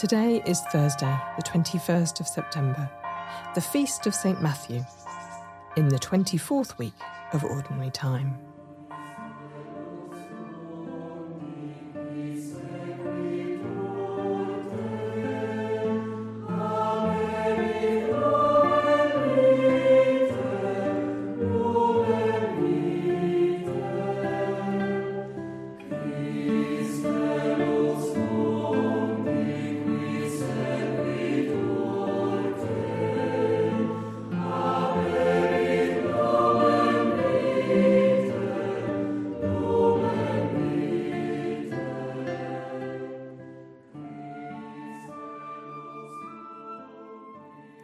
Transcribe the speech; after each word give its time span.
Today 0.00 0.42
is 0.46 0.62
Thursday, 0.72 1.14
the 1.36 1.42
21st 1.42 2.20
of 2.20 2.26
September, 2.26 2.90
the 3.54 3.60
feast 3.60 4.06
of 4.06 4.14
St. 4.14 4.40
Matthew, 4.40 4.82
in 5.76 5.88
the 5.90 5.98
24th 5.98 6.78
week 6.78 6.94
of 7.34 7.44
Ordinary 7.44 7.90
Time. 7.90 8.34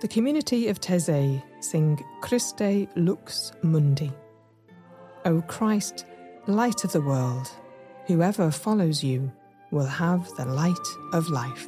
The 0.06 0.14
community 0.14 0.68
of 0.68 0.80
Taizé 0.80 1.42
sing 1.58 2.00
Christe 2.20 2.86
Lux 2.94 3.50
Mundi. 3.64 4.12
O 5.24 5.42
Christ, 5.48 6.06
light 6.46 6.84
of 6.84 6.92
the 6.92 7.00
world, 7.00 7.50
whoever 8.06 8.52
follows 8.52 9.02
you 9.02 9.32
will 9.72 9.84
have 9.84 10.30
the 10.36 10.44
light 10.44 10.86
of 11.12 11.28
life. 11.28 11.66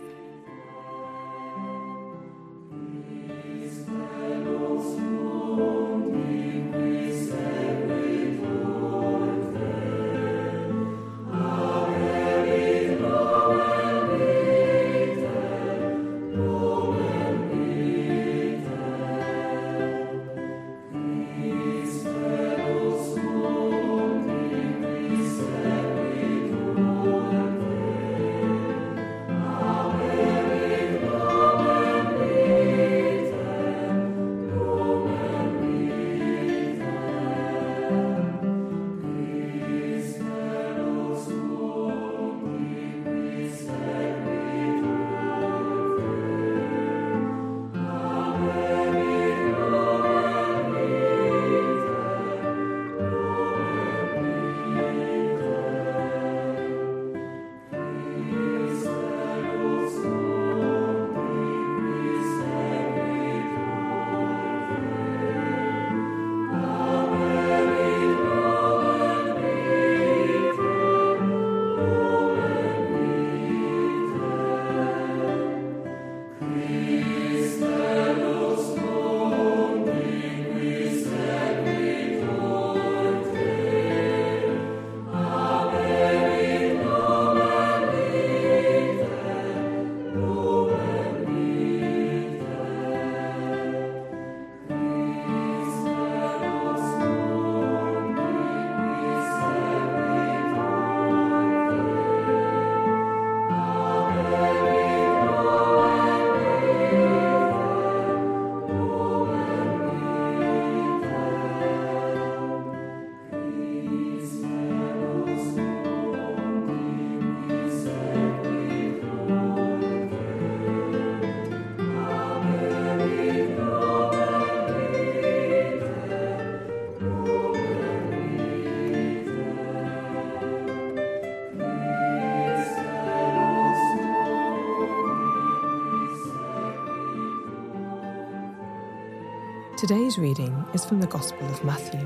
Today's 139.79 140.19
reading 140.19 140.65
is 140.75 140.85
from 140.85 141.01
the 141.01 141.07
Gospel 141.07 141.47
of 141.47 141.63
Matthew. 141.63 142.01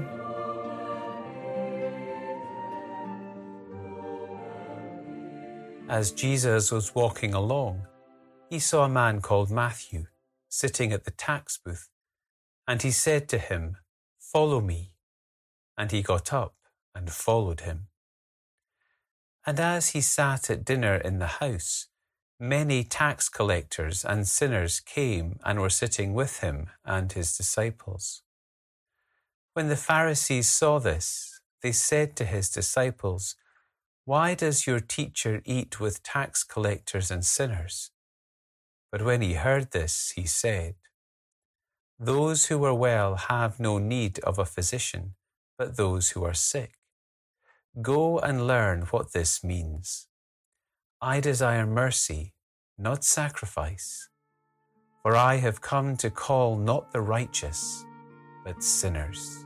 As 5.89 6.13
Jesus 6.13 6.71
was 6.71 6.95
walking 6.95 7.33
along, 7.33 7.87
he 8.51 8.59
saw 8.59 8.85
a 8.85 8.91
man 8.91 9.23
called 9.23 9.51
Matthew 9.51 10.09
sitting 10.51 10.93
at 10.93 11.05
the 11.05 11.13
tax 11.13 11.57
booth, 11.57 11.89
and 12.69 12.83
he 12.83 12.91
said 12.91 13.27
to 13.31 13.39
him, 13.39 13.79
Follow 14.19 14.61
me. 14.61 14.93
And 15.79 15.93
he 15.93 16.03
got 16.03 16.31
up 16.31 16.55
and 16.95 17.11
followed 17.11 17.61
him. 17.61 17.87
And 19.47 19.59
as 19.59 19.93
he 19.93 20.03
sat 20.03 20.51
at 20.51 20.67
dinner 20.67 20.97
in 20.97 21.21
the 21.21 21.39
house, 21.41 21.87
many 22.43 22.83
tax 22.83 23.29
collectors 23.29 24.05
and 24.05 24.27
sinners 24.27 24.81
came 24.81 25.39
and 25.45 25.61
were 25.61 25.71
sitting 25.71 26.13
with 26.13 26.41
him 26.41 26.69
and 26.85 27.13
his 27.13 27.37
disciples. 27.37 28.23
When 29.55 29.69
the 29.69 29.77
Pharisees 29.77 30.49
saw 30.49 30.81
this, 30.81 31.41
they 31.63 31.71
said 31.71 32.17
to 32.17 32.25
his 32.25 32.51
disciples, 32.51 33.37
Why 34.05 34.35
does 34.35 34.67
your 34.67 34.81
teacher 34.81 35.41
eat 35.45 35.79
with 35.79 36.03
tax 36.03 36.43
collectors 36.43 37.13
and 37.13 37.25
sinners? 37.25 37.93
But 38.91 39.03
when 39.03 39.23
he 39.23 39.35
heard 39.35 39.71
this, 39.71 40.13
he 40.17 40.27
said, 40.27 40.75
Those 41.97 42.47
who 42.47 42.65
are 42.65 42.75
well 42.75 43.15
have 43.15 43.61
no 43.61 43.79
need 43.79 44.19
of 44.25 44.41
a 44.41 44.45
physician, 44.45 45.15
but 45.57 45.77
those 45.77 46.11
who 46.11 46.25
are 46.25 46.35
sick. 46.35 46.73
Go 47.81 48.19
and 48.19 48.49
learn 48.49 48.83
what 48.91 49.13
this 49.13 49.45
means. 49.45 50.09
I 51.05 51.19
desire 51.19 51.67
mercy, 51.67 52.33
not 52.79 53.03
sacrifice. 53.03 54.09
For 55.03 55.17
I 55.17 55.35
have 55.39 55.61
come 55.61 55.97
to 55.97 56.11
call 56.11 56.57
not 56.57 56.93
the 56.93 57.01
righteous, 57.01 57.85
but 58.45 58.63
sinners. 58.63 59.45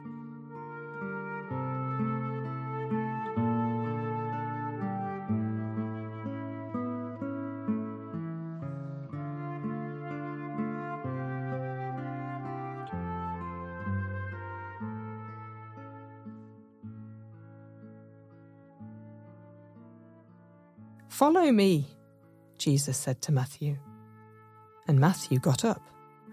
Follow 21.17 21.51
me, 21.51 21.87
Jesus 22.59 22.99
said 22.99 23.23
to 23.23 23.33
Matthew. 23.33 23.79
And 24.87 25.01
Matthew 25.01 25.39
got 25.39 25.65
up 25.65 25.81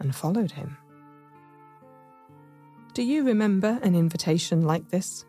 and 0.02 0.14
followed 0.14 0.52
him. 0.52 0.76
Do 2.94 3.02
you 3.02 3.24
remember 3.24 3.80
an 3.82 3.96
invitation 3.96 4.64
like 4.64 4.90
this? 4.90 5.24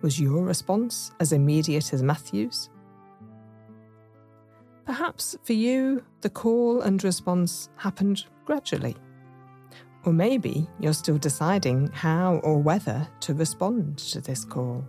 Was 0.00 0.20
your 0.20 0.44
response 0.44 1.10
as 1.18 1.32
immediate 1.32 1.92
as 1.92 2.04
Matthew's? 2.04 2.70
Perhaps 4.86 5.36
for 5.42 5.54
you, 5.54 6.00
the 6.20 6.30
call 6.30 6.82
and 6.82 7.02
response 7.02 7.68
happened 7.78 8.26
gradually. 8.44 8.94
Or 10.04 10.12
maybe 10.12 10.68
you're 10.78 10.92
still 10.92 11.18
deciding 11.18 11.88
how 11.88 12.36
or 12.44 12.62
whether 12.62 13.08
to 13.22 13.34
respond 13.34 13.98
to 13.98 14.20
this 14.20 14.44
call. 14.44 14.86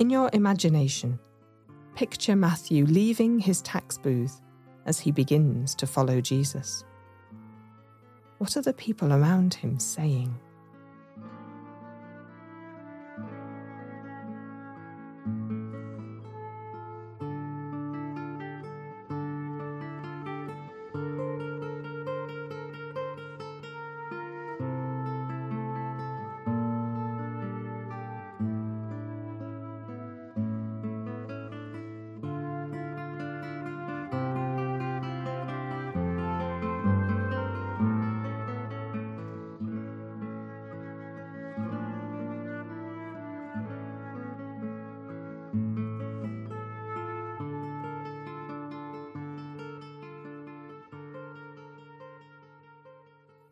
In 0.00 0.08
your 0.08 0.30
imagination, 0.32 1.18
picture 1.94 2.34
Matthew 2.34 2.86
leaving 2.86 3.38
his 3.38 3.60
tax 3.60 3.98
booth 3.98 4.40
as 4.86 4.98
he 4.98 5.12
begins 5.12 5.74
to 5.74 5.86
follow 5.86 6.22
Jesus. 6.22 6.84
What 8.38 8.56
are 8.56 8.62
the 8.62 8.72
people 8.72 9.12
around 9.12 9.52
him 9.52 9.78
saying? 9.78 10.34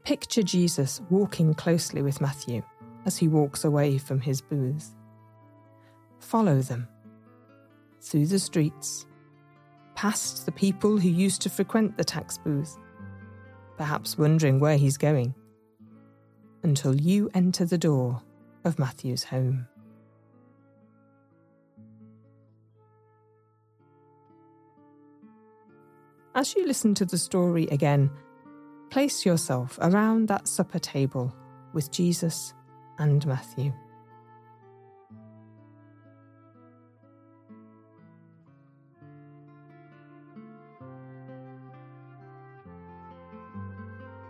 Picture 0.08 0.43
Jesus 0.43 1.02
walking 1.10 1.52
closely 1.52 2.00
with 2.00 2.19
Matthew 2.19 2.62
as 3.05 3.19
he 3.19 3.28
walks 3.28 3.62
away 3.62 3.99
from 3.99 4.22
his 4.22 4.40
booth. 4.40 4.94
Follow 6.19 6.62
them 6.62 6.88
through 8.00 8.25
the 8.25 8.38
streets, 8.38 9.05
past 9.96 10.46
the 10.46 10.52
people 10.52 10.96
who 10.96 11.10
used 11.10 11.43
to 11.43 11.50
frequent 11.50 11.99
the 11.99 12.05
tax 12.05 12.38
booth, 12.38 12.78
perhaps 13.76 14.16
wondering 14.16 14.58
where 14.58 14.78
he's 14.78 14.96
going, 14.96 15.34
until 16.62 16.94
you 16.94 17.28
enter 17.34 17.66
the 17.66 17.76
door 17.76 18.22
of 18.64 18.78
Matthew's 18.78 19.25
home. 19.25 19.69
As 26.34 26.54
you 26.54 26.66
listen 26.66 26.94
to 26.94 27.04
the 27.04 27.19
story 27.19 27.66
again, 27.70 28.11
Place 28.98 29.24
yourself 29.24 29.78
around 29.80 30.26
that 30.26 30.48
supper 30.48 30.80
table 30.80 31.32
with 31.72 31.88
Jesus 31.92 32.52
and 32.98 33.24
Matthew. 33.24 33.72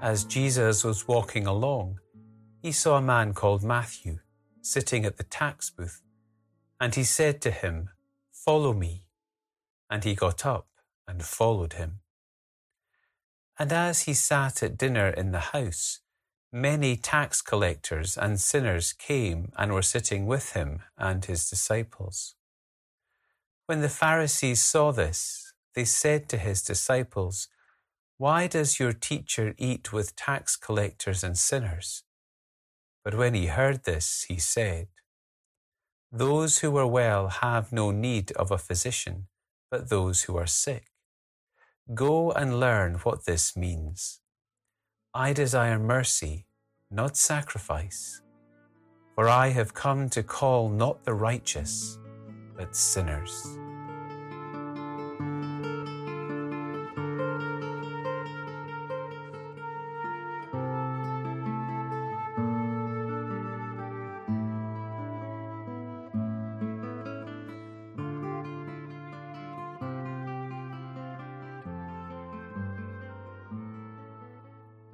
As 0.03 0.25
Jesus 0.25 0.85
was 0.85 1.09
walking 1.09 1.47
along, 1.47 2.01
he 2.61 2.71
saw 2.71 2.99
a 2.99 3.01
man 3.01 3.33
called 3.33 3.63
Matthew 3.63 4.19
sitting 4.61 5.07
at 5.07 5.17
the 5.17 5.25
tax 5.25 5.71
booth, 5.71 6.03
and 6.79 6.95
he 6.95 7.05
said 7.05 7.41
to 7.41 7.51
him, 7.51 7.89
Follow 8.31 8.75
me. 8.75 9.05
And 9.89 10.05
he 10.05 10.15
got 10.15 10.45
up 10.45 10.67
and 11.07 11.25
followed 11.25 11.73
him. 11.73 12.01
And 13.59 13.73
as 13.73 14.03
he 14.03 14.15
sat 14.15 14.63
at 14.63 14.79
dinner 14.79 15.09
in 15.09 15.33
the 15.33 15.51
house, 15.53 16.01
many 16.53 16.97
tax 16.97 17.43
collectors 17.43 18.17
and 18.17 18.41
sinners 18.41 18.93
came 18.93 19.53
and 19.57 19.73
were 19.73 19.83
sitting 19.83 20.27
with 20.27 20.53
him 20.53 20.83
and 20.97 21.25
his 21.25 21.51
disciples. 21.51 22.37
When 23.67 23.81
the 23.81 23.89
Pharisees 23.89 24.63
saw 24.63 24.93
this, 24.93 25.53
they 25.75 25.85
said 25.85 26.29
to 26.29 26.39
his 26.39 26.63
disciples, 26.63 27.49
Why 28.17 28.47
does 28.47 28.79
your 28.79 28.93
teacher 28.93 29.55
eat 29.59 29.93
with 29.93 30.17
tax 30.17 30.57
collectors 30.57 31.25
and 31.25 31.37
sinners? 31.37 32.05
But 33.05 33.15
when 33.15 33.35
he 33.35 33.47
heard 33.47 33.85
this, 33.85 34.25
he 34.29 34.39
said, 34.39 34.89
Those 36.13 36.59
who 36.59 36.77
are 36.77 36.87
well 36.87 37.29
have 37.29 37.73
no 37.73 37.91
need 37.91 38.31
of 38.33 38.51
a 38.51 38.59
physician, 38.59 39.27
but 39.71 39.89
those 39.89 40.23
who 40.23 40.37
are 40.37 40.47
sick. 40.47 40.87
Go 41.95 42.33
and 42.33 42.61
learn 42.61 42.97
what 42.97 43.25
this 43.25 43.57
means. 43.57 44.21
I 45.15 45.33
desire 45.33 45.79
mercy, 45.79 46.45
not 46.91 47.17
sacrifice, 47.17 48.21
for 49.15 49.27
I 49.27 49.49
have 49.49 49.73
come 49.73 50.11
to 50.11 50.23
call 50.23 50.69
not 50.69 51.05
the 51.05 51.15
righteous, 51.15 51.99
but 52.59 52.77
sinners. 52.77 53.59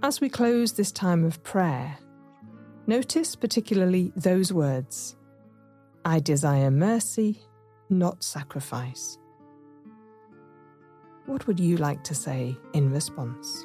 As 0.04 0.20
we 0.20 0.28
close 0.28 0.74
this 0.74 0.92
time 0.92 1.24
of 1.24 1.42
prayer, 1.42 1.96
notice 2.86 3.34
particularly 3.34 4.12
those 4.14 4.52
words 4.52 5.16
I 6.04 6.20
desire 6.20 6.70
mercy, 6.70 7.40
not 7.88 8.22
sacrifice. 8.22 9.16
What 11.24 11.46
would 11.46 11.58
you 11.58 11.78
like 11.78 12.04
to 12.04 12.14
say 12.14 12.54
in 12.74 12.92
response? 12.92 13.64